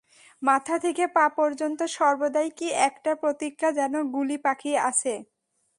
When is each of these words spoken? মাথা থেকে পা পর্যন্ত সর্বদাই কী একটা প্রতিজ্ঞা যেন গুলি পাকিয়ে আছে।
মাথা 0.41 0.75
থেকে 0.79 1.03
পা 1.15 1.25
পর্যন্ত 1.37 1.79
সর্বদাই 1.95 2.49
কী 2.57 2.67
একটা 2.87 3.11
প্রতিজ্ঞা 3.21 3.69
যেন 3.73 3.93
গুলি 4.13 4.37
পাকিয়ে 4.45 4.77
আছে। 4.89 5.13